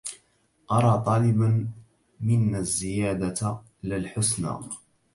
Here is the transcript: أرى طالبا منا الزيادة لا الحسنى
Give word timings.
أرى 0.71 1.03
طالبا 1.05 1.67
منا 2.19 2.57
الزيادة 2.57 3.61
لا 3.83 3.95
الحسنى 3.97 4.59